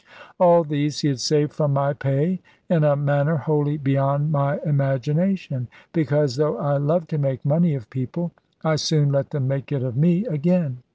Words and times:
All 0.39 0.63
these 0.63 1.01
he 1.01 1.09
had 1.09 1.19
saved 1.19 1.53
from 1.53 1.73
my 1.73 1.93
pay 1.93 2.41
in 2.67 2.83
a 2.83 2.95
manner 2.95 3.37
wholly 3.37 3.77
beyond 3.77 4.31
my 4.31 4.59
imagination, 4.65 5.67
because, 5.93 6.37
though 6.37 6.57
I 6.57 6.77
love 6.77 7.05
to 7.09 7.19
make 7.19 7.45
money 7.45 7.75
of 7.75 7.87
people, 7.91 8.31
I 8.63 8.77
soon 8.77 9.11
let 9.11 9.29
them 9.29 9.47
make 9.47 9.71
it 9.71 9.83
of 9.83 9.95
me 9.95 10.25
again. 10.25 10.79